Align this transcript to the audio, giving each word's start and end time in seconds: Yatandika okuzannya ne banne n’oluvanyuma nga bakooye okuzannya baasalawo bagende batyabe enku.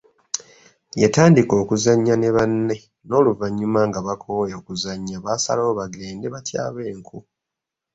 Yatandika 1.01 1.53
okuzannya 1.61 2.15
ne 2.17 2.29
banne 2.35 2.75
n’oluvanyuma 3.07 3.79
nga 3.89 3.99
bakooye 4.07 4.53
okuzannya 4.61 5.17
baasalawo 5.25 5.71
bagende 5.79 6.25
batyabe 6.33 6.81
enku. 6.91 7.19